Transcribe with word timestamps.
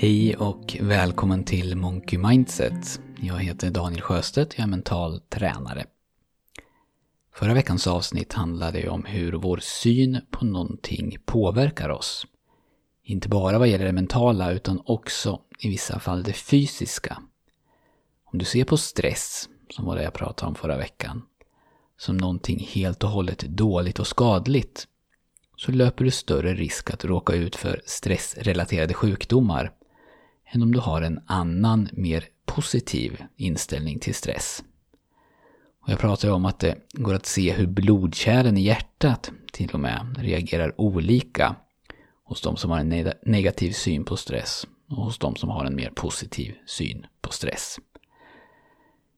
Hej 0.00 0.36
och 0.36 0.76
välkommen 0.80 1.44
till 1.44 1.76
Monkey 1.76 2.18
Mindset. 2.18 3.00
Jag 3.20 3.38
heter 3.38 3.70
Daniel 3.70 4.00
Sjöstedt, 4.02 4.58
jag 4.58 4.64
är 4.64 4.68
mental 4.68 5.20
tränare. 5.20 5.84
Förra 7.34 7.54
veckans 7.54 7.86
avsnitt 7.86 8.32
handlade 8.32 8.88
om 8.88 9.04
hur 9.04 9.32
vår 9.32 9.58
syn 9.62 10.20
på 10.30 10.44
någonting 10.44 11.16
påverkar 11.26 11.88
oss. 11.88 12.26
Inte 13.02 13.28
bara 13.28 13.58
vad 13.58 13.68
gäller 13.68 13.84
det 13.84 13.92
mentala 13.92 14.52
utan 14.52 14.82
också 14.84 15.40
i 15.58 15.68
vissa 15.68 15.98
fall 15.98 16.22
det 16.22 16.32
fysiska. 16.32 17.22
Om 18.24 18.38
du 18.38 18.44
ser 18.44 18.64
på 18.64 18.76
stress, 18.76 19.48
som 19.70 19.84
var 19.84 19.96
det 19.96 20.02
jag 20.02 20.14
pratade 20.14 20.48
om 20.48 20.54
förra 20.54 20.76
veckan, 20.76 21.22
som 21.96 22.16
någonting 22.16 22.68
helt 22.72 23.04
och 23.04 23.10
hållet 23.10 23.40
dåligt 23.40 23.98
och 23.98 24.06
skadligt, 24.06 24.88
så 25.56 25.72
löper 25.72 26.04
du 26.04 26.10
större 26.10 26.54
risk 26.54 26.90
att 26.90 27.04
råka 27.04 27.32
ut 27.32 27.56
för 27.56 27.82
stressrelaterade 27.84 28.94
sjukdomar 28.94 29.72
än 30.50 30.62
om 30.62 30.72
du 30.72 30.78
har 30.78 31.02
en 31.02 31.20
annan, 31.26 31.88
mer 31.92 32.24
positiv 32.46 33.24
inställning 33.36 33.98
till 33.98 34.14
stress. 34.14 34.64
Och 35.82 35.88
jag 35.88 35.98
pratar 35.98 36.28
ju 36.28 36.34
om 36.34 36.44
att 36.44 36.58
det 36.58 36.76
går 36.92 37.14
att 37.14 37.26
se 37.26 37.52
hur 37.52 37.66
blodkärlen 37.66 38.56
i 38.56 38.60
hjärtat 38.60 39.30
till 39.52 39.70
och 39.70 39.80
med 39.80 40.16
reagerar 40.18 40.80
olika 40.80 41.56
hos 42.24 42.40
de 42.40 42.56
som 42.56 42.70
har 42.70 42.78
en 42.78 43.12
negativ 43.22 43.72
syn 43.72 44.04
på 44.04 44.16
stress 44.16 44.66
och 44.90 44.96
hos 44.96 45.18
de 45.18 45.36
som 45.36 45.48
har 45.48 45.64
en 45.64 45.76
mer 45.76 45.90
positiv 45.90 46.54
syn 46.66 47.06
på 47.20 47.32
stress. 47.32 47.78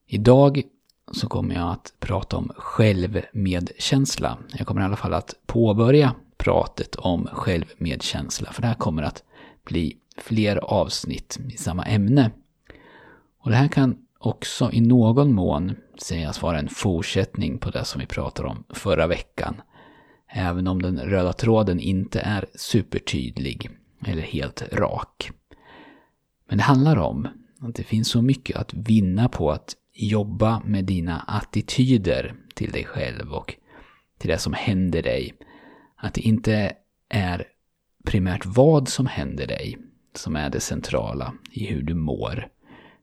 Idag 0.06 0.62
så 1.12 1.28
kommer 1.28 1.54
jag 1.54 1.70
att 1.70 1.94
prata 1.98 2.36
om 2.36 2.52
självmedkänsla. 2.56 4.38
Jag 4.52 4.66
kommer 4.66 4.80
i 4.80 4.84
alla 4.84 4.96
fall 4.96 5.14
att 5.14 5.34
påbörja 5.46 6.14
pratet 6.36 6.96
om 6.96 7.28
självmedkänsla, 7.32 8.52
för 8.52 8.62
det 8.62 8.68
här 8.68 8.74
kommer 8.74 9.02
att 9.02 9.24
bli 9.64 9.96
fler 10.22 10.56
avsnitt 10.56 11.38
i 11.48 11.56
samma 11.56 11.84
ämne. 11.84 12.30
Och 13.38 13.50
det 13.50 13.56
här 13.56 13.68
kan 13.68 13.96
också 14.18 14.72
i 14.72 14.80
någon 14.80 15.32
mån 15.32 15.76
sägas 15.98 16.42
vara 16.42 16.58
en 16.58 16.68
fortsättning 16.68 17.58
på 17.58 17.70
det 17.70 17.84
som 17.84 18.00
vi 18.00 18.06
pratade 18.06 18.48
om 18.48 18.64
förra 18.70 19.06
veckan. 19.06 19.62
Även 20.28 20.66
om 20.66 20.82
den 20.82 20.98
röda 20.98 21.32
tråden 21.32 21.80
inte 21.80 22.20
är 22.20 22.46
supertydlig 22.54 23.70
eller 24.06 24.22
helt 24.22 24.62
rak. 24.72 25.30
Men 26.48 26.58
det 26.58 26.64
handlar 26.64 26.96
om 26.96 27.28
att 27.60 27.74
det 27.74 27.84
finns 27.84 28.08
så 28.08 28.22
mycket 28.22 28.56
att 28.56 28.74
vinna 28.74 29.28
på 29.28 29.50
att 29.50 29.74
jobba 29.94 30.62
med 30.64 30.84
dina 30.84 31.20
attityder 31.20 32.34
till 32.54 32.70
dig 32.70 32.84
själv 32.84 33.32
och 33.32 33.54
till 34.18 34.30
det 34.30 34.38
som 34.38 34.52
händer 34.52 35.02
dig. 35.02 35.34
Att 35.96 36.14
det 36.14 36.20
inte 36.20 36.72
är 37.08 37.44
primärt 38.04 38.46
vad 38.46 38.88
som 38.88 39.06
händer 39.06 39.46
dig 39.46 39.78
som 40.14 40.36
är 40.36 40.50
det 40.50 40.60
centrala 40.60 41.34
i 41.50 41.66
hur 41.66 41.82
du 41.82 41.94
mår. 41.94 42.48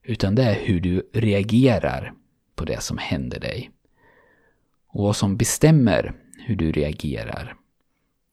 Utan 0.03 0.35
det 0.35 0.43
är 0.43 0.65
hur 0.65 0.79
du 0.79 1.09
reagerar 1.13 2.13
på 2.55 2.65
det 2.65 2.81
som 2.81 2.97
händer 2.97 3.39
dig. 3.39 3.71
Och 4.87 5.03
vad 5.03 5.15
som 5.15 5.37
bestämmer 5.37 6.15
hur 6.37 6.55
du 6.55 6.71
reagerar, 6.71 7.55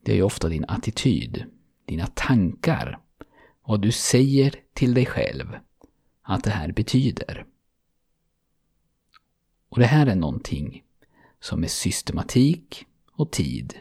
det 0.02 0.12
är 0.12 0.16
ju 0.16 0.22
ofta 0.22 0.48
din 0.48 0.64
attityd, 0.68 1.44
dina 1.84 2.06
tankar, 2.06 2.98
vad 3.64 3.82
du 3.82 3.92
säger 3.92 4.54
till 4.72 4.94
dig 4.94 5.06
själv 5.06 5.56
att 6.22 6.44
det 6.44 6.50
här 6.50 6.72
betyder. 6.72 7.46
Och 9.68 9.78
det 9.78 9.86
här 9.86 10.06
är 10.06 10.14
någonting 10.14 10.82
som 11.40 11.60
med 11.60 11.70
systematik 11.70 12.86
och 13.12 13.30
tid 13.30 13.74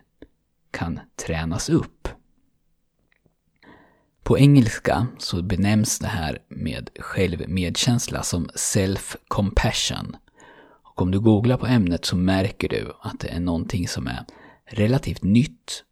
kan 0.72 1.00
tränas 1.16 1.70
upp. 1.70 2.08
På 4.24 4.40
engelska 4.40 5.08
så 5.18 5.42
benämns 5.42 6.00
det 6.00 6.08
här 6.08 6.40
med 6.48 6.90
självmedkänsla 7.00 8.24
som 8.24 8.48
self-compassion. 8.48 10.16
Och 10.84 11.02
om 11.02 11.12
du 11.12 11.20
googlar 11.20 11.58
på 11.58 11.66
ämnet 11.66 12.06
så 12.06 12.16
märker 12.16 12.70
du 12.70 12.92
att 13.02 13.20
det 13.20 13.28
är 13.28 13.40
någonting 13.40 13.88
som 13.88 14.08
är 14.08 14.26
relativt 14.66 15.24
nytt 15.24 15.84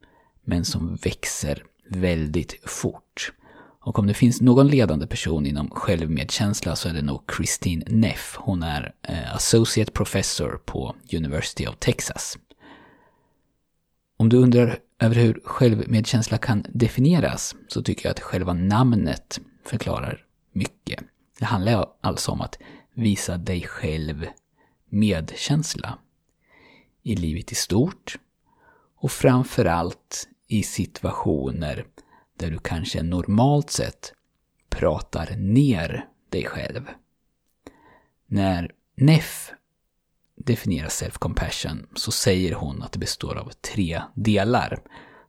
men 0.46 0.66
som 0.66 0.96
växer 0.96 1.64
väldigt 1.90 2.70
fort. 2.70 3.34
Och 3.81 4.00
om 4.00 4.08
det 4.08 4.14
finns 4.14 4.41
någon 4.41 4.68
ledande 4.68 5.08
person 5.08 5.46
inom 5.46 5.70
självmedkänsla 5.70 6.75
så 6.75 6.90
är 6.90 6.94
det 6.94 7.02
nog 7.02 7.22
Christine 7.38 7.84
Neff. 7.88 8.36
Hon 8.40 8.64
är 8.64 8.94
eh, 9.02 9.36
Associate 9.36 9.91
Professor 9.91 10.62
på 10.66 10.96
University 11.14 11.68
of 11.68 11.75
Texas. 11.80 12.38
Om 14.18 14.30
du 14.30 14.38
undrar 14.38 14.78
över 15.01 15.16
hur 15.16 15.41
självmedkänsla 15.44 16.38
kan 16.38 16.66
definieras 16.69 17.56
så 17.67 17.84
tycker 17.84 18.06
jag 18.06 18.12
att 18.12 18.19
själva 18.19 18.53
namnet 18.53 19.39
förklarar 19.66 20.25
mycket. 20.51 21.03
Det 21.39 21.45
handlar 21.45 21.85
alltså 22.01 22.31
om 22.31 22.41
att 22.41 22.57
visa 22.94 23.38
dig 23.38 23.61
själv 23.61 24.28
medkänsla 24.90 25.97
i 27.03 27.16
livet 27.16 27.51
i 27.51 27.56
stort 27.56 28.16
och 28.95 29.11
framförallt 29.11 30.28
i 30.47 30.63
situationer 30.63 31.85
där 32.38 32.51
du 32.51 32.59
kanske 32.59 33.03
normalt 33.03 33.69
sett 33.69 34.13
pratar 34.69 35.35
ner 35.35 36.06
dig 36.29 36.45
själv. 36.45 36.90
När 38.28 38.72
Neff 38.95 39.51
definierar 40.46 40.88
self-compassion 40.88 41.88
så 41.96 42.12
säger 42.12 42.53
hon 42.53 42.81
att 42.81 42.91
det 42.91 43.00
består 43.00 43.35
av 43.35 43.52
tre 43.75 44.02
delar. 44.16 44.79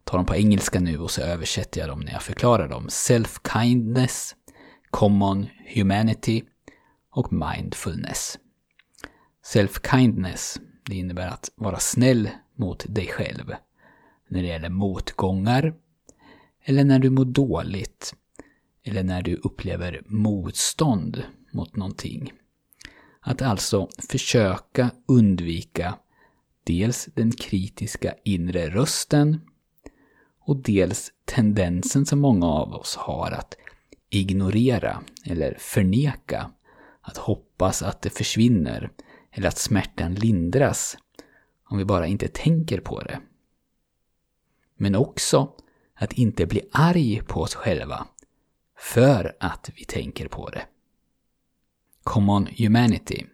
tar 0.04 0.18
dem 0.18 0.26
på 0.26 0.36
engelska 0.36 0.80
nu 0.80 0.98
och 0.98 1.10
så 1.10 1.22
översätter 1.22 1.80
jag 1.80 1.88
dem 1.88 2.00
när 2.00 2.12
jag 2.12 2.22
förklarar 2.22 2.68
dem. 2.68 2.88
Self-kindness, 2.88 4.34
common 4.90 5.46
humanity 5.74 6.42
och 7.10 7.32
mindfulness. 7.32 8.38
Self-kindness, 9.44 10.60
det 10.86 10.96
innebär 10.96 11.28
att 11.28 11.50
vara 11.56 11.78
snäll 11.78 12.30
mot 12.56 12.84
dig 12.88 13.06
själv. 13.06 13.54
När 14.28 14.42
det 14.42 14.48
gäller 14.48 14.70
motgångar, 14.70 15.74
eller 16.64 16.84
när 16.84 16.98
du 16.98 17.10
mår 17.10 17.24
dåligt, 17.24 18.14
eller 18.84 19.02
när 19.02 19.22
du 19.22 19.36
upplever 19.36 20.02
motstånd 20.06 21.22
mot 21.52 21.76
någonting. 21.76 22.32
Att 23.24 23.42
alltså 23.42 23.88
försöka 24.08 24.90
undvika 25.06 25.98
dels 26.64 27.08
den 27.14 27.32
kritiska 27.32 28.14
inre 28.24 28.70
rösten 28.70 29.40
och 30.40 30.56
dels 30.56 31.12
tendensen 31.24 32.06
som 32.06 32.20
många 32.20 32.46
av 32.46 32.74
oss 32.74 32.96
har 32.96 33.30
att 33.30 33.54
ignorera 34.10 35.02
eller 35.24 35.56
förneka, 35.58 36.50
att 37.00 37.16
hoppas 37.16 37.82
att 37.82 38.02
det 38.02 38.10
försvinner 38.10 38.90
eller 39.30 39.48
att 39.48 39.58
smärtan 39.58 40.14
lindras 40.14 40.96
om 41.64 41.78
vi 41.78 41.84
bara 41.84 42.06
inte 42.06 42.28
tänker 42.28 42.80
på 42.80 43.00
det. 43.00 43.20
Men 44.76 44.94
också 44.94 45.52
att 45.94 46.12
inte 46.12 46.46
bli 46.46 46.60
arg 46.72 47.22
på 47.26 47.40
oss 47.40 47.54
själva 47.54 48.06
för 48.78 49.36
att 49.40 49.70
vi 49.76 49.84
tänker 49.84 50.28
på 50.28 50.50
det. 50.50 50.66
Common 52.04 52.46
Humanity. 52.58 53.26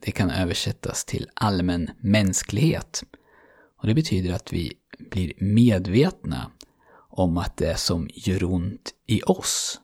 Det 0.00 0.10
kan 0.10 0.30
översättas 0.30 1.04
till 1.04 1.28
allmän 1.34 1.90
mänsklighet. 2.00 3.04
Och 3.76 3.86
det 3.86 3.94
betyder 3.94 4.34
att 4.34 4.52
vi 4.52 4.72
blir 4.98 5.32
medvetna 5.38 6.50
om 7.08 7.38
att 7.38 7.56
det 7.56 7.78
som 7.78 8.08
gör 8.12 8.44
ont 8.44 8.94
i 9.06 9.22
oss, 9.22 9.80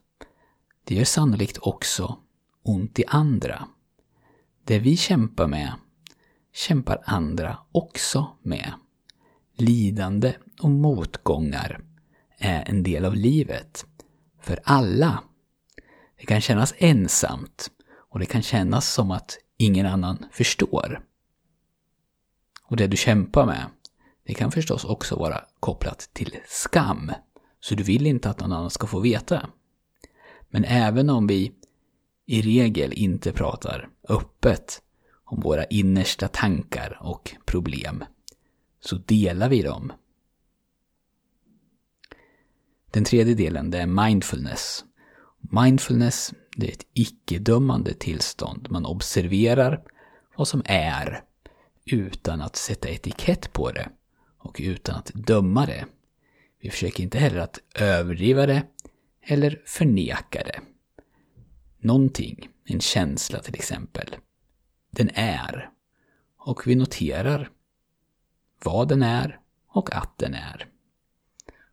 det 0.85 0.95
gör 0.95 1.05
sannolikt 1.05 1.59
också 1.59 2.19
ont 2.63 2.99
i 2.99 3.05
andra. 3.09 3.69
Det 4.65 4.79
vi 4.79 4.97
kämpar 4.97 5.47
med, 5.47 5.73
kämpar 6.55 7.03
andra 7.05 7.59
också 7.73 8.37
med. 8.43 8.73
Lidande 9.57 10.35
och 10.61 10.71
motgångar 10.71 11.81
är 12.39 12.69
en 12.69 12.83
del 12.83 13.05
av 13.05 13.15
livet. 13.15 13.87
För 14.41 14.61
alla. 14.65 15.23
Det 16.19 16.27
kan 16.27 16.41
kännas 16.41 16.75
ensamt 16.79 17.71
och 18.09 18.19
det 18.19 18.27
kan 18.27 18.43
kännas 18.43 18.93
som 18.93 19.11
att 19.11 19.39
ingen 19.57 19.87
annan 19.87 20.27
förstår. 20.33 21.01
Och 22.63 22.77
det 22.77 22.87
du 22.87 22.97
kämpar 22.97 23.47
med, 23.47 23.67
det 24.27 24.35
kan 24.35 24.51
förstås 24.51 24.85
också 24.85 25.17
vara 25.17 25.45
kopplat 25.61 26.11
till 26.13 26.37
skam. 26.47 27.13
Så 27.61 27.75
du 27.75 27.83
vill 27.83 28.07
inte 28.07 28.31
att 28.31 28.41
någon 28.41 28.53
annan 28.53 28.71
ska 28.71 28.87
få 28.87 29.01
veta. 29.01 29.51
Men 30.49 30.65
även 30.65 31.11
om 31.11 31.27
vi 31.27 31.53
i 32.27 32.43
regel 32.43 32.93
inte 32.93 33.33
pratar 33.33 33.89
öppet 34.09 34.83
om 35.25 35.41
våra 35.41 35.65
innersta 35.65 36.29
tankar 36.29 36.99
och 37.01 37.37
problem, 37.45 38.05
så 38.81 38.97
delar 38.97 39.49
vi 39.49 39.63
dem. 39.63 39.93
Den 42.91 43.05
tredje 43.05 43.35
delen, 43.35 43.71
det 43.71 43.79
är 43.79 43.87
mindfulness. 43.87 44.85
Mindfulness 45.39 46.33
det 46.57 46.69
är 46.69 46.73
ett 46.73 46.87
icke-dömande 46.93 47.95
tillstånd. 47.95 48.71
Man 48.71 48.87
observerar 48.87 49.83
vad 50.37 50.49
som 50.49 50.63
är 50.65 51.23
utan 51.85 52.41
att 52.41 52.57
sätta 52.57 52.89
etikett 52.89 53.53
på 53.53 53.71
det 53.73 53.89
och 54.39 54.61
utan 54.65 54.97
att 54.97 55.11
döma 55.15 55.67
det. 55.67 55.87
Vi 56.61 56.71
försöker 56.71 57.03
inte 57.03 57.19
heller 57.19 57.41
att 57.41 57.59
överdriva 57.75 58.47
det 58.47 58.63
eller 59.23 59.63
förneka 59.67 60.43
det. 60.45 60.61
Någonting, 61.79 62.49
en 62.65 62.81
känsla 62.81 63.39
till 63.39 63.55
exempel. 63.55 64.17
Den 64.91 65.11
är. 65.15 65.71
Och 66.39 66.67
vi 66.67 66.75
noterar 66.75 67.51
vad 68.65 68.89
den 68.89 69.03
är 69.03 69.41
och 69.69 69.97
att 69.97 70.19
den 70.19 70.35
är. 70.35 70.69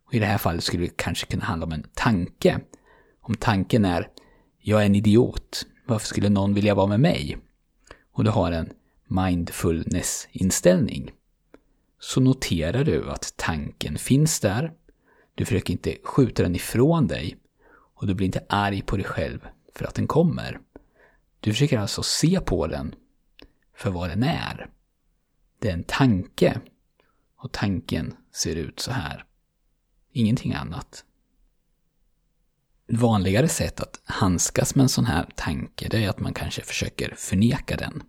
Och 0.06 0.14
I 0.14 0.18
det 0.18 0.26
här 0.26 0.38
fallet 0.38 0.64
skulle 0.64 0.84
det 0.84 0.96
kanske 0.96 1.26
kunna 1.26 1.44
handla 1.44 1.66
om 1.66 1.72
en 1.72 1.86
tanke. 1.94 2.60
Om 3.20 3.34
tanken 3.34 3.84
är 3.84 4.10
jag 4.66 4.82
är 4.82 4.86
en 4.86 4.94
idiot, 4.94 5.66
varför 5.86 6.06
skulle 6.06 6.28
någon 6.28 6.54
vilja 6.54 6.74
vara 6.74 6.86
med 6.86 7.00
mig? 7.00 7.38
Och 8.12 8.24
du 8.24 8.30
har 8.30 8.52
en 8.52 8.72
mindfulness-inställning. 9.08 11.10
Så 11.98 12.20
noterar 12.20 12.84
du 12.84 13.10
att 13.10 13.34
tanken 13.36 13.98
finns 13.98 14.40
där. 14.40 14.72
Du 15.34 15.44
försöker 15.44 15.72
inte 15.72 15.96
skjuta 16.04 16.42
den 16.42 16.54
ifrån 16.54 17.06
dig. 17.06 17.36
Och 17.94 18.06
du 18.06 18.14
blir 18.14 18.26
inte 18.26 18.44
arg 18.48 18.82
på 18.82 18.96
dig 18.96 19.06
själv 19.06 19.46
för 19.74 19.84
att 19.84 19.94
den 19.94 20.06
kommer. 20.06 20.60
Du 21.40 21.52
försöker 21.52 21.78
alltså 21.78 22.02
se 22.02 22.40
på 22.40 22.66
den 22.66 22.94
för 23.76 23.90
vad 23.90 24.10
den 24.10 24.22
är. 24.22 24.70
Det 25.58 25.68
är 25.68 25.74
en 25.74 25.84
tanke. 25.84 26.60
Och 27.36 27.52
tanken 27.52 28.14
ser 28.32 28.56
ut 28.56 28.80
så 28.80 28.90
här. 28.90 29.24
Ingenting 30.12 30.54
annat. 30.54 31.04
Ett 32.88 32.98
vanligare 32.98 33.48
sätt 33.48 33.80
att 33.80 34.00
handskas 34.04 34.74
med 34.74 34.82
en 34.82 34.88
sån 34.88 35.06
här 35.06 35.26
tanke 35.34 35.88
det 35.88 36.04
är 36.04 36.08
att 36.08 36.20
man 36.20 36.34
kanske 36.34 36.62
försöker 36.62 37.14
förneka 37.16 37.76
den. 37.76 38.02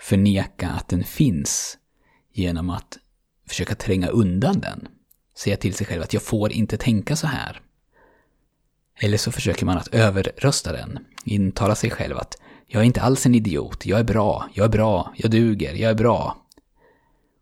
Förneka 0.00 0.68
att 0.68 0.88
den 0.88 1.04
finns 1.04 1.78
genom 2.32 2.70
att 2.70 2.98
försöka 3.48 3.74
tränga 3.74 4.08
undan 4.08 4.60
den. 4.60 4.88
Säga 5.36 5.56
till 5.56 5.74
sig 5.74 5.86
själv 5.86 6.02
att 6.02 6.12
jag 6.12 6.22
får 6.22 6.52
inte 6.52 6.76
tänka 6.76 7.16
så 7.16 7.26
här. 7.26 7.60
Eller 9.00 9.18
så 9.18 9.32
försöker 9.32 9.66
man 9.66 9.78
att 9.78 9.88
överrösta 9.88 10.72
den. 10.72 10.98
Intala 11.24 11.74
sig 11.74 11.90
själv 11.90 12.16
att 12.16 12.36
jag 12.66 12.80
är 12.80 12.86
inte 12.86 13.02
alls 13.02 13.26
en 13.26 13.34
idiot, 13.34 13.86
jag 13.86 14.00
är 14.00 14.04
bra, 14.04 14.48
jag 14.54 14.64
är 14.64 14.68
bra, 14.68 15.14
jag 15.16 15.30
duger, 15.30 15.74
jag 15.74 15.90
är 15.90 15.94
bra. 15.94 16.46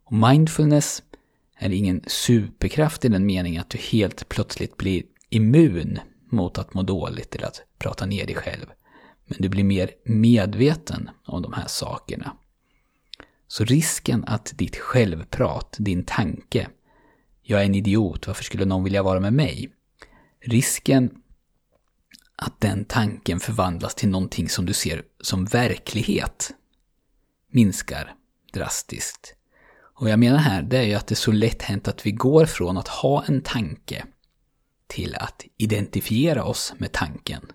Och 0.04 0.12
mindfulness 0.12 1.02
är 1.58 1.70
ingen 1.70 2.04
superkraft 2.06 3.04
i 3.04 3.08
den 3.08 3.26
meningen 3.26 3.60
att 3.60 3.70
du 3.70 3.78
helt 3.78 4.28
plötsligt 4.28 4.76
blir 4.76 5.02
immun 5.28 5.98
mot 6.34 6.58
att 6.58 6.74
må 6.74 6.82
dåligt 6.82 7.34
eller 7.34 7.46
att 7.46 7.62
prata 7.78 8.06
ner 8.06 8.26
dig 8.26 8.34
själv. 8.34 8.66
Men 9.26 9.38
du 9.40 9.48
blir 9.48 9.64
mer 9.64 9.90
medveten 10.04 11.10
om 11.26 11.42
de 11.42 11.52
här 11.52 11.66
sakerna. 11.66 12.36
Så 13.48 13.64
risken 13.64 14.24
att 14.26 14.52
ditt 14.54 14.76
självprat, 14.76 15.76
din 15.78 16.04
tanke, 16.04 16.68
jag 17.42 17.60
är 17.60 17.64
en 17.64 17.74
idiot, 17.74 18.26
varför 18.26 18.44
skulle 18.44 18.64
någon 18.64 18.84
vilja 18.84 19.02
vara 19.02 19.20
med 19.20 19.32
mig? 19.32 19.72
Risken 20.40 21.10
att 22.36 22.60
den 22.60 22.84
tanken 22.84 23.40
förvandlas 23.40 23.94
till 23.94 24.08
någonting 24.08 24.48
som 24.48 24.66
du 24.66 24.72
ser 24.72 25.02
som 25.20 25.44
verklighet 25.44 26.50
minskar 27.50 28.14
drastiskt. 28.52 29.34
Och 29.94 30.08
jag 30.08 30.18
menar 30.18 30.38
här, 30.38 30.62
det 30.62 30.78
är 30.78 30.82
ju 30.82 30.94
att 30.94 31.06
det 31.06 31.12
är 31.12 31.16
så 31.16 31.32
lätt 31.32 31.62
hänt 31.62 31.88
att 31.88 32.06
vi 32.06 32.10
går 32.12 32.46
från 32.46 32.76
att 32.76 32.88
ha 32.88 33.24
en 33.24 33.40
tanke 33.40 34.04
till 34.86 35.14
att 35.14 35.44
identifiera 35.56 36.44
oss 36.44 36.74
med 36.78 36.92
tanken. 36.92 37.52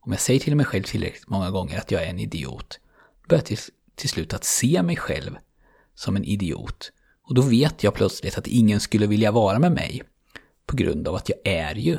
Om 0.00 0.12
jag 0.12 0.20
säger 0.20 0.40
till 0.40 0.56
mig 0.56 0.66
själv 0.66 0.82
tillräckligt 0.82 1.28
många 1.28 1.50
gånger 1.50 1.78
att 1.78 1.90
jag 1.90 2.02
är 2.02 2.06
en 2.06 2.18
idiot, 2.18 2.80
börjar 3.28 3.44
jag 3.48 3.58
till 3.94 4.08
slut 4.08 4.34
att 4.34 4.44
se 4.44 4.82
mig 4.82 4.96
själv 4.96 5.36
som 5.94 6.16
en 6.16 6.24
idiot. 6.24 6.92
Och 7.22 7.34
då 7.34 7.42
vet 7.42 7.82
jag 7.82 7.94
plötsligt 7.94 8.38
att 8.38 8.46
ingen 8.46 8.80
skulle 8.80 9.06
vilja 9.06 9.32
vara 9.32 9.58
med 9.58 9.72
mig 9.72 10.02
på 10.66 10.76
grund 10.76 11.08
av 11.08 11.14
att 11.14 11.28
jag 11.28 11.38
är 11.44 11.74
ju 11.74 11.98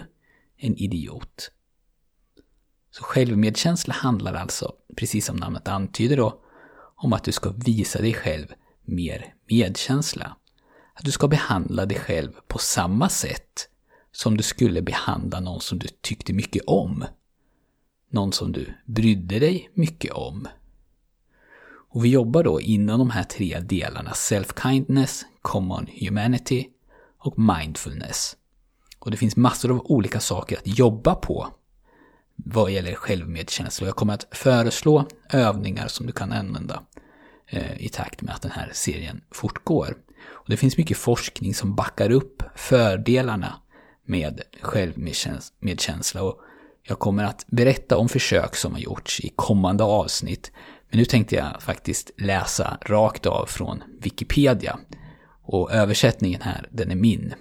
en 0.58 0.78
idiot. 0.78 1.52
Så 2.92 3.04
självmedkänsla 3.04 3.94
handlar 3.94 4.34
alltså, 4.34 4.74
precis 4.98 5.26
som 5.26 5.38
namnet 5.38 5.68
antyder 5.68 6.18
då, 6.18 6.42
om 6.96 7.14
att 7.14 7.24
du 7.24 7.32
ska 7.32 7.50
visa 7.50 8.02
dig 8.02 8.14
själv 8.14 8.48
mer 8.82 9.34
medkänsla. 9.50 10.38
Att 10.94 11.06
du 11.06 11.12
ska 11.12 11.28
behandla 11.28 11.86
dig 11.86 12.00
själv 12.00 12.32
på 12.48 12.60
samma 12.60 13.10
sätt 13.10 13.70
som 14.16 14.38
du 14.38 14.44
skulle 14.44 14.82
behandla 14.82 15.40
någon 15.40 15.62
som 15.62 15.80
du 15.80 15.88
tyckte 16.02 16.34
mycket 16.34 16.64
om. 16.68 17.06
Någon 18.10 18.34
som 18.34 18.52
du 18.52 18.74
brydde 18.86 19.40
dig 19.40 19.70
mycket 19.74 20.12
om. 20.12 20.48
Och 21.66 22.06
vi 22.06 22.10
jobbar 22.10 22.44
då 22.44 22.62
inom 22.62 23.00
de 23.00 23.10
här 23.10 23.24
tre 23.24 23.60
delarna 23.60 24.12
self-kindness, 24.12 25.26
common 25.42 25.88
humanity 26.00 26.68
och 27.18 27.40
mindfulness. 27.40 28.36
Och 29.00 29.12
det 29.12 29.18
finns 29.18 29.36
massor 29.36 29.72
av 29.72 29.82
olika 29.86 30.20
saker 30.20 30.58
att 30.58 30.78
jobba 30.80 31.16
på 31.16 31.48
vad 32.36 32.72
gäller 32.72 32.96
självmedkänsla. 32.96 33.88
Jag 33.88 33.96
kommer 33.96 34.14
att 34.14 34.28
föreslå 34.32 35.08
övningar 35.30 35.88
som 35.88 36.06
du 36.06 36.12
kan 36.12 36.32
använda 36.32 36.84
eh, 37.48 37.82
i 37.82 37.90
takt 37.90 38.22
med 38.22 38.36
att 38.36 38.42
den 38.42 38.52
här 38.52 38.72
serien 38.74 39.22
fortgår. 39.32 39.98
Och 40.26 40.50
det 40.50 40.58
finns 40.58 40.78
mycket 40.78 40.98
forskning 40.98 41.54
som 41.54 41.76
backar 41.76 42.12
upp 42.12 42.44
fördelarna 42.56 43.56
med 44.06 44.42
självmedkänsla 44.62 46.24
och 46.24 46.42
jag 46.84 47.00
kommer 47.00 47.24
att 47.24 47.46
berätta 47.48 47.98
om 47.98 48.10
försök 48.10 48.56
som 48.56 48.74
har 48.74 48.80
gjorts 48.80 49.20
i 49.20 49.34
kommande 49.36 49.84
avsnitt. 49.84 50.52
Men 50.90 51.00
nu 51.00 51.06
tänkte 51.06 51.36
jag 51.36 51.62
faktiskt 51.62 52.12
läsa 52.18 52.78
rakt 52.82 53.26
av 53.26 53.46
från 53.46 53.84
Wikipedia. 54.02 54.80
Och 55.44 55.72
översättningen 55.72 56.42
här, 56.42 56.68
den 56.72 56.92
är 56.92 56.96
min. 56.96 57.34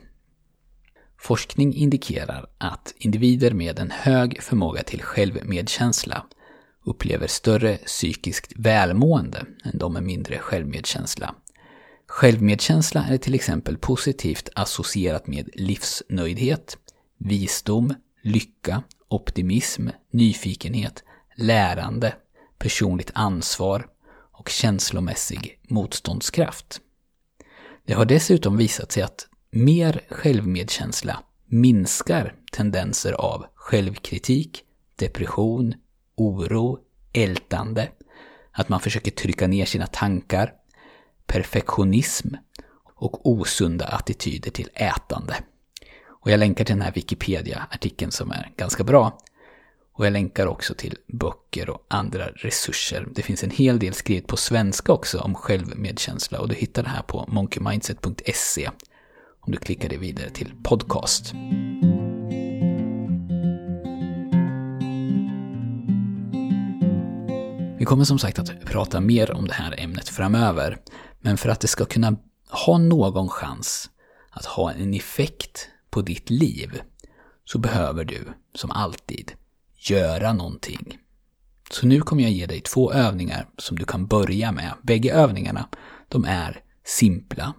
Forskning 1.19 1.75
indikerar 1.75 2.47
att 2.59 2.95
individer 2.97 3.51
med 3.51 3.79
en 3.79 3.91
hög 3.91 4.43
förmåga 4.43 4.83
till 4.83 5.03
självmedkänsla 5.03 6.27
upplever 6.85 7.27
större 7.27 7.77
psykiskt 7.77 8.53
välmående 8.57 9.47
än 9.65 9.79
de 9.79 9.93
med 9.93 10.03
mindre 10.03 10.39
självmedkänsla. 10.39 11.35
Självmedkänsla 12.13 13.05
är 13.05 13.19
till 13.19 13.35
exempel 13.35 13.77
positivt 13.77 14.49
associerat 14.55 15.27
med 15.27 15.49
livsnöjdhet, 15.55 16.77
visdom, 17.19 17.95
lycka, 18.23 18.83
optimism, 19.09 19.89
nyfikenhet, 20.11 21.05
lärande, 21.37 22.15
personligt 22.59 23.11
ansvar 23.15 23.87
och 24.33 24.49
känslomässig 24.49 25.59
motståndskraft. 25.69 26.81
Det 27.87 27.93
har 27.93 28.05
dessutom 28.05 28.57
visat 28.57 28.93
sig 28.93 29.03
att 29.03 29.27
mer 29.51 30.01
självmedkänsla 30.11 31.23
minskar 31.47 32.35
tendenser 32.53 33.13
av 33.13 33.47
självkritik, 33.55 34.63
depression, 34.97 35.75
oro, 36.17 36.79
ältande, 37.13 37.89
att 38.53 38.69
man 38.69 38.81
försöker 38.81 39.11
trycka 39.11 39.47
ner 39.47 39.65
sina 39.65 39.87
tankar, 39.87 40.53
perfektionism 41.27 42.29
och 42.95 43.31
osunda 43.31 43.87
attityder 43.87 44.51
till 44.51 44.69
ätande. 44.75 45.37
Och 46.07 46.31
jag 46.31 46.41
länkar 46.41 46.65
till 46.65 46.75
den 46.75 46.83
här 46.83 46.93
Wikipedia-artikeln 46.93 48.11
som 48.11 48.31
är 48.31 48.53
ganska 48.57 48.85
bra. 48.85 49.19
Och 49.95 50.07
jag 50.07 50.13
länkar 50.13 50.47
också 50.47 50.75
till 50.75 50.97
böcker 51.07 51.71
och 51.71 51.87
andra 51.89 52.27
resurser. 52.27 53.09
Det 53.15 53.23
finns 53.23 53.45
en 53.45 53.51
hel 53.51 53.79
del 53.79 53.95
skrivet 53.95 54.27
på 54.27 54.37
svenska 54.37 54.93
också 54.93 55.19
om 55.19 55.35
självmedkänsla 55.35 56.41
och 56.41 56.49
du 56.49 56.55
hittar 56.55 56.83
det 56.83 56.89
här 56.89 57.03
på 57.03 57.25
monkeymindset.se 57.29 58.71
om 59.41 59.53
du 59.53 59.59
klickar 59.59 59.89
dig 59.89 59.99
vidare 59.99 60.31
till 60.31 60.53
podcast. 60.63 61.35
Vi 67.79 67.85
kommer 67.85 68.05
som 68.05 68.19
sagt 68.19 68.39
att 68.39 68.65
prata 68.65 69.01
mer 69.01 69.33
om 69.33 69.49
det 69.49 69.55
här 69.55 69.75
ämnet 69.79 70.09
framöver, 70.09 70.79
men 71.23 71.37
för 71.37 71.49
att 71.49 71.61
det 71.61 71.69
ska 71.69 71.85
kunna 71.85 72.17
ha 72.49 72.79
någon 72.79 73.29
chans 73.29 73.91
att 74.31 74.45
ha 74.45 74.73
en 74.73 74.95
effekt 74.95 75.69
på 75.91 76.03
ditt 76.03 76.31
liv 76.31 76.83
så 77.45 77.59
behöver 77.59 78.05
du, 78.05 78.25
som 78.55 78.71
alltid, 78.71 79.33
göra 79.77 80.33
någonting. 80.33 80.99
Så 81.71 81.87
nu 81.87 82.01
kommer 82.01 82.23
jag 82.23 82.33
ge 82.33 82.47
dig 82.47 82.61
två 82.61 82.93
övningar 82.93 83.49
som 83.59 83.79
du 83.79 83.85
kan 83.85 84.07
börja 84.07 84.53
med. 84.53 84.73
Bägge 84.83 85.13
övningarna, 85.13 85.69
de 86.09 86.25
är 86.25 86.61
simpla, 86.85 87.55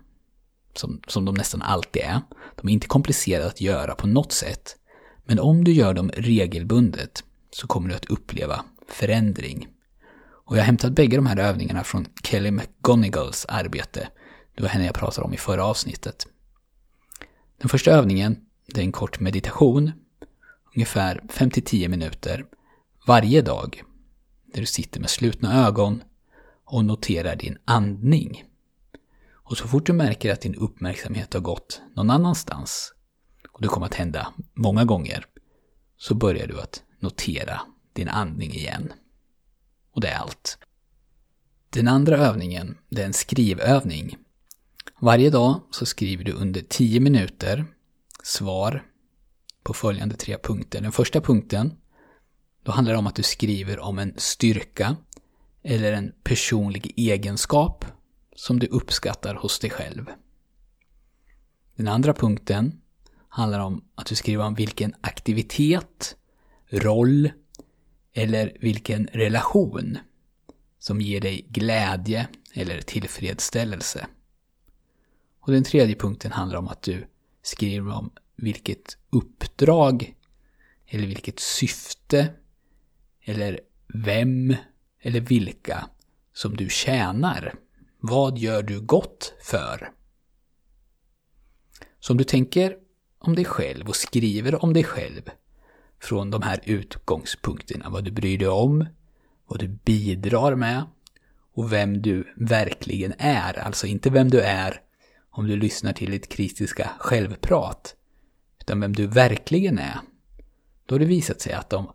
som, 0.75 1.01
som 1.07 1.25
de 1.25 1.35
nästan 1.35 1.61
alltid 1.61 2.01
är. 2.01 2.21
De 2.55 2.69
är 2.69 2.73
inte 2.73 2.87
komplicerade 2.87 3.47
att 3.47 3.61
göra 3.61 3.95
på 3.95 4.07
något 4.07 4.31
sätt. 4.31 4.75
Men 5.25 5.39
om 5.39 5.63
du 5.63 5.71
gör 5.71 5.93
dem 5.93 6.11
regelbundet 6.17 7.23
så 7.51 7.67
kommer 7.67 7.89
du 7.89 7.95
att 7.95 8.05
uppleva 8.05 8.65
förändring. 8.89 9.67
Och 10.45 10.55
jag 10.55 10.61
har 10.61 10.65
hämtat 10.65 10.93
bägge 10.93 11.15
de 11.15 11.25
här 11.25 11.39
övningarna 11.39 11.83
från 11.83 12.07
Kelly 12.23 12.51
McGonigals 12.51 13.45
arbete. 13.45 14.09
Det 14.55 14.61
var 14.61 14.69
henne 14.69 14.85
jag 14.85 14.95
pratade 14.95 15.25
om 15.25 15.33
i 15.33 15.37
förra 15.37 15.65
avsnittet. 15.65 16.27
Den 17.57 17.69
första 17.69 17.91
övningen, 17.91 18.37
det 18.65 18.81
är 18.81 18.85
en 18.85 18.91
kort 18.91 19.19
meditation, 19.19 19.91
ungefär 20.75 21.21
5-10 21.29 21.87
minuter, 21.87 22.45
varje 23.07 23.41
dag. 23.41 23.83
Där 24.53 24.59
du 24.59 24.65
sitter 24.65 24.99
med 24.99 25.09
slutna 25.09 25.67
ögon 25.67 26.03
och 26.65 26.85
noterar 26.85 27.35
din 27.35 27.57
andning. 27.65 28.43
Och 29.31 29.57
så 29.57 29.67
fort 29.67 29.85
du 29.85 29.93
märker 29.93 30.33
att 30.33 30.41
din 30.41 30.55
uppmärksamhet 30.55 31.33
har 31.33 31.41
gått 31.41 31.81
någon 31.95 32.09
annanstans, 32.09 32.93
och 33.51 33.61
det 33.61 33.67
kommer 33.67 33.85
att 33.85 33.93
hända 33.93 34.33
många 34.53 34.85
gånger, 34.85 35.25
så 35.97 36.15
börjar 36.15 36.47
du 36.47 36.61
att 36.61 36.83
notera 36.99 37.61
din 37.93 38.09
andning 38.09 38.53
igen. 38.53 38.93
Och 39.93 40.01
det 40.01 40.07
är 40.07 40.17
allt. 40.17 40.57
Den 41.69 41.87
andra 41.87 42.17
övningen, 42.17 42.77
det 42.89 43.01
är 43.01 43.05
en 43.05 43.13
skrivövning. 43.13 44.17
Varje 44.99 45.29
dag 45.29 45.61
så 45.71 45.85
skriver 45.85 46.23
du 46.23 46.31
under 46.31 46.61
10 46.61 46.99
minuter 46.99 47.65
svar 48.23 48.83
på 49.63 49.73
följande 49.73 50.15
tre 50.15 50.37
punkter. 50.37 50.81
Den 50.81 50.91
första 50.91 51.21
punkten, 51.21 51.73
då 52.63 52.71
handlar 52.71 52.93
det 52.93 52.99
om 52.99 53.07
att 53.07 53.15
du 53.15 53.23
skriver 53.23 53.79
om 53.79 53.99
en 53.99 54.13
styrka 54.17 54.95
eller 55.63 55.93
en 55.93 56.13
personlig 56.23 56.93
egenskap 56.95 57.85
som 58.35 58.59
du 58.59 58.67
uppskattar 58.67 59.35
hos 59.35 59.59
dig 59.59 59.69
själv. 59.69 60.05
Den 61.75 61.87
andra 61.87 62.13
punkten 62.13 62.81
handlar 63.29 63.59
om 63.59 63.83
att 63.95 64.05
du 64.05 64.15
skriver 64.15 64.45
om 64.45 64.55
vilken 64.55 64.93
aktivitet, 65.01 66.15
roll 66.69 67.31
eller 68.13 68.57
vilken 68.59 69.07
relation 69.07 69.97
som 70.79 71.01
ger 71.01 71.21
dig 71.21 71.45
glädje 71.49 72.27
eller 72.53 72.81
tillfredsställelse. 72.81 74.07
Och 75.39 75.51
den 75.51 75.63
tredje 75.63 75.95
punkten 75.95 76.31
handlar 76.31 76.59
om 76.59 76.67
att 76.67 76.81
du 76.81 77.07
skriver 77.41 77.91
om 77.91 78.11
vilket 78.35 78.97
uppdrag 79.09 80.15
eller 80.85 81.07
vilket 81.07 81.39
syfte 81.39 82.33
eller 83.21 83.59
vem 83.87 84.55
eller 85.01 85.19
vilka 85.19 85.89
som 86.33 86.57
du 86.57 86.69
tjänar. 86.69 87.53
Vad 87.99 88.37
gör 88.37 88.63
du 88.63 88.81
gott 88.81 89.33
för? 89.41 89.91
Så 91.99 92.13
om 92.13 92.17
du 92.17 92.23
tänker 92.23 92.77
om 93.19 93.35
dig 93.35 93.45
själv 93.45 93.87
och 93.87 93.95
skriver 93.95 94.63
om 94.63 94.73
dig 94.73 94.83
själv 94.83 95.29
från 96.03 96.31
de 96.31 96.41
här 96.41 96.59
utgångspunkterna, 96.63 97.89
vad 97.89 98.03
du 98.03 98.11
bryr 98.11 98.37
dig 98.37 98.47
om, 98.47 98.85
vad 99.47 99.59
du 99.59 99.67
bidrar 99.67 100.55
med 100.55 100.83
och 101.53 101.73
vem 101.73 102.01
du 102.01 102.33
verkligen 102.35 103.13
är. 103.17 103.59
Alltså 103.59 103.87
inte 103.87 104.09
vem 104.09 104.29
du 104.29 104.41
är 104.41 104.81
om 105.31 105.47
du 105.47 105.55
lyssnar 105.55 105.93
till 105.93 106.11
ditt 106.11 106.29
kritiska 106.29 106.89
självprat, 106.99 107.95
utan 108.61 108.79
vem 108.79 108.93
du 108.93 109.07
verkligen 109.07 109.79
är. 109.79 109.99
Då 110.85 110.95
har 110.95 110.99
det 110.99 111.05
visat 111.05 111.41
sig 111.41 111.53
att, 111.53 111.69
de, 111.69 111.91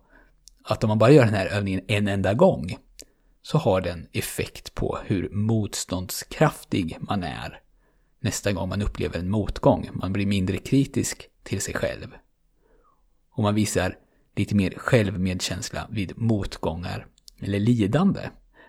att 0.63 0.83
om 0.83 0.87
man 0.87 0.99
bara 0.99 1.11
gör 1.11 1.25
den 1.25 1.33
här 1.33 1.47
övningen 1.47 1.81
en 1.87 2.07
enda 2.07 2.33
gång 2.33 2.77
så 3.41 3.57
har 3.57 3.81
den 3.81 4.07
effekt 4.11 4.75
på 4.75 4.99
hur 5.05 5.29
motståndskraftig 5.29 6.97
man 6.99 7.23
är 7.23 7.61
nästa 8.19 8.51
gång 8.51 8.69
man 8.69 8.81
upplever 8.81 9.19
en 9.19 9.29
motgång. 9.29 9.89
Man 9.93 10.13
blir 10.13 10.25
mindre 10.25 10.57
kritisk 10.57 11.29
till 11.43 11.61
sig 11.61 11.73
själv. 11.73 12.07
Och 13.39 13.43
man 13.43 13.55
visar 13.55 13.97
lite 14.35 14.55
mer 14.55 14.73
självmedkänsla 14.77 15.87
vid 15.91 16.17
motgångar 16.17 17.07
eller 17.39 17.59
lidande. 17.59 18.21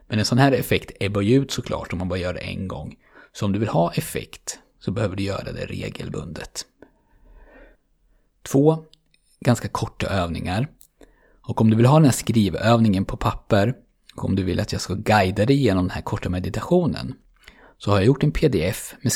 Men 0.08 0.18
en 0.18 0.24
sån 0.24 0.38
här 0.38 0.52
effekt 0.52 0.92
ebbar 1.00 1.20
ju 1.20 1.42
ut 1.42 1.50
såklart 1.50 1.92
om 1.92 1.98
man 1.98 2.08
bara 2.08 2.18
gör 2.18 2.34
det 2.34 2.40
en 2.40 2.68
gång. 2.68 2.96
Så 3.32 3.46
om 3.46 3.52
du 3.52 3.58
vill 3.58 3.68
ha 3.68 3.92
effekt 3.92 4.58
så 4.80 4.90
behöver 4.90 5.16
du 5.16 5.22
göra 5.22 5.52
det 5.52 5.66
regelbundet. 5.66 6.66
Två 8.42 8.84
ganska 9.40 9.68
korta 9.68 10.06
övningar. 10.06 10.68
Och 11.40 11.60
om 11.60 11.70
du 11.70 11.76
vill 11.76 11.86
ha 11.86 11.96
den 11.96 12.04
här 12.04 12.12
skrivövningen 12.12 13.04
på 13.04 13.16
papper 13.16 13.74
och 14.14 14.24
om 14.24 14.36
du 14.36 14.42
vill 14.42 14.60
att 14.60 14.72
jag 14.72 14.80
ska 14.80 14.94
guida 14.94 15.46
dig 15.46 15.56
genom 15.56 15.84
den 15.84 15.94
här 15.94 16.02
korta 16.02 16.28
meditationen 16.28 17.14
så 17.78 17.90
har 17.90 17.98
jag 17.98 18.06
gjort 18.06 18.22
en 18.22 18.32
pdf 18.32 18.94
med 19.02 19.12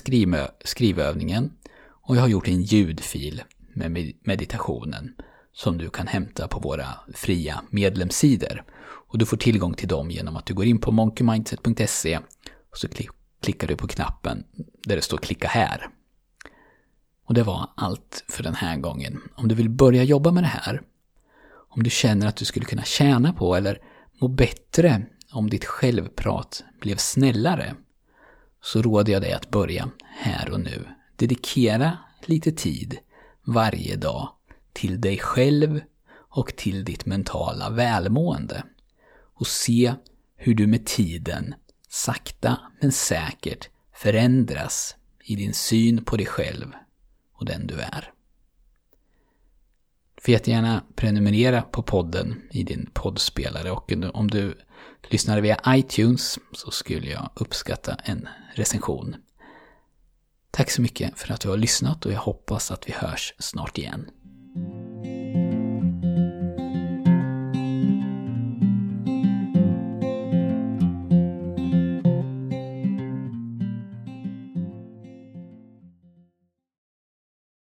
skrivövningen 0.64 1.52
och 1.87 2.16
jag 2.16 2.20
har 2.20 2.28
gjort 2.28 2.49
en 2.49 2.62
ljudfil 2.62 3.42
med 3.75 4.12
meditationen 4.23 5.14
som 5.54 5.78
du 5.78 5.90
kan 5.90 6.06
hämta 6.06 6.49
på 6.49 6.58
våra 6.58 6.87
fria 7.14 7.62
medlemssidor. 7.70 8.64
Och 8.84 9.18
du 9.18 9.26
får 9.26 9.37
tillgång 9.37 9.75
till 9.75 9.88
dem 9.88 10.11
genom 10.11 10.37
att 10.37 10.46
du 10.46 10.54
går 10.54 10.64
in 10.64 10.78
på 10.78 10.92
monkeymindset.se 10.92 12.18
och 12.70 12.78
så 12.78 12.88
klickar 13.40 13.68
du 13.68 13.76
på 13.76 13.88
knappen 13.88 14.44
där 14.84 14.96
det 14.96 15.02
står 15.02 15.18
klicka 15.18 15.49
här. 15.49 15.88
Och 17.26 17.34
det 17.34 17.42
var 17.42 17.70
allt 17.76 18.25
för 18.28 18.42
den 18.42 18.54
här 18.54 18.76
gången. 18.76 19.20
Om 19.34 19.49
du 19.49 19.54
vill 19.54 19.70
börja 19.70 20.02
jobba 20.02 20.32
med 20.32 20.42
det 20.42 20.49
här, 20.49 20.82
om 21.68 21.82
du 21.82 21.90
känner 21.90 22.26
att 22.26 22.37
du 22.37 22.44
skulle 22.44 22.66
kunna 22.66 22.82
tjäna 22.82 23.32
på 23.32 23.56
eller 23.56 23.78
må 24.20 24.28
bättre 24.28 25.06
om 25.32 25.50
ditt 25.50 25.64
självprat 25.64 26.64
blev 26.80 26.96
snällare, 26.96 27.75
så 28.62 28.82
råder 28.82 29.12
jag 29.12 29.23
dig 29.23 29.32
att 29.32 29.50
börja 29.50 29.90
här 30.02 30.50
och 30.50 30.61
nu. 30.61 30.88
Dedikera 31.16 31.99
lite 32.26 32.52
tid 32.52 32.99
varje 33.44 33.96
dag 33.96 34.28
till 34.75 35.00
dig 35.00 35.19
själv 35.19 35.81
och 36.12 36.57
till 36.57 36.85
ditt 36.85 37.07
mentala 37.07 37.71
välmående. 37.71 38.64
Och 39.35 39.47
se 39.47 39.95
hur 40.37 40.54
du 40.54 40.66
med 40.66 40.87
tiden 40.87 41.54
sakta 41.88 42.59
men 42.81 42.93
säkert 42.93 43.69
förändras 43.95 44.97
i 45.25 45.37
din 45.37 45.54
syn 45.54 46.04
på 46.04 46.16
dig 46.16 46.26
själv 46.26 46.73
och 47.33 47.45
den 47.45 47.66
du 47.66 47.75
är. 47.75 48.12
Du 50.14 50.23
får 50.23 50.33
jättegärna 50.33 50.85
prenumerera 50.95 51.62
på 51.62 51.83
podden 51.83 52.43
i 52.50 52.62
din 52.62 52.90
poddspelare 52.93 53.71
och 53.71 53.93
om 54.12 54.31
du 54.31 54.59
lyssnar 55.02 55.40
via 55.40 55.61
iTunes 55.69 56.38
så 56.52 56.71
skulle 56.71 57.11
jag 57.11 57.31
uppskatta 57.35 57.95
en 57.95 58.28
recension. 58.54 59.16
Tack 60.50 60.71
så 60.71 60.83
mycket 60.83 61.19
för 61.19 61.33
att 61.33 61.40
du 61.40 61.49
har 61.49 61.57
lyssnat 61.57 62.07
och 62.07 62.12
jag 62.12 62.21
hoppas 62.21 62.71
att 62.71 62.88
vi 62.88 62.93
hörs 62.93 63.35
snart 63.38 63.78
igen. 63.78 64.11